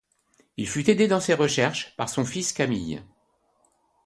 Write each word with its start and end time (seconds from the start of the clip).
Il 0.57 0.67
fut 0.67 0.89
aidé 0.89 1.07
dans 1.07 1.19
ses 1.19 1.35
recherches 1.35 1.95
par 1.95 2.09
son 2.09 2.25
fils 2.25 2.53
Camille. 2.53 3.03